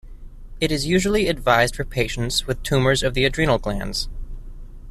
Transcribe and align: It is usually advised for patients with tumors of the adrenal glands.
It 0.59 0.71
is 0.71 0.87
usually 0.87 1.27
advised 1.27 1.75
for 1.75 1.85
patients 1.85 2.47
with 2.47 2.63
tumors 2.63 3.03
of 3.03 3.13
the 3.13 3.23
adrenal 3.23 3.59
glands. 3.59 4.09